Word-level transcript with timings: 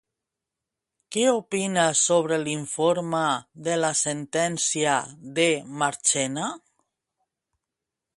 Què 1.15 1.25
opina 1.39 1.83
sobre 1.99 2.39
l'informe 2.45 3.21
de 3.67 3.75
la 3.81 3.91
sentència 3.99 4.95
de 5.41 5.47
Marchena? 5.83 6.49